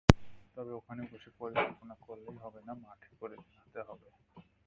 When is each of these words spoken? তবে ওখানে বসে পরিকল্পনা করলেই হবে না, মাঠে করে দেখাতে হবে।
তবে 0.55 0.71
ওখানে 0.73 1.01
বসে 1.11 1.29
পরিকল্পনা 1.39 1.95
করলেই 2.05 2.37
হবে 2.43 2.59
না, 2.67 2.73
মাঠে 2.83 3.11
করে 3.19 3.35
দেখাতে 3.43 3.79
হবে। 3.87 4.07